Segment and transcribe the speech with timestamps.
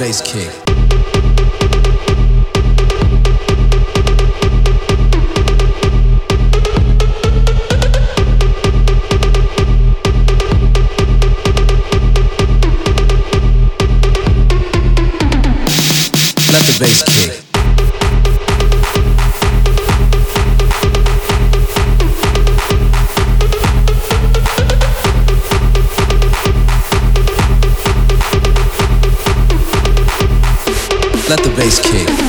[0.00, 0.50] Bass kick.
[16.50, 17.09] Let the bass
[31.30, 32.19] Let the bass kick.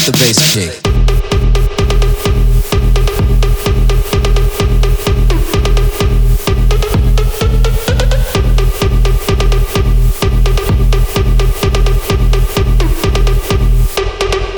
[0.00, 0.82] Let the bass kick.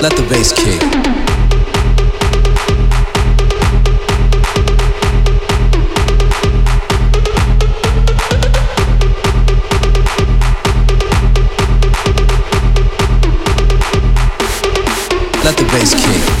[0.01, 0.92] Let the bass kick.
[15.73, 16.32] bass kick.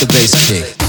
[0.00, 0.87] the bass kick.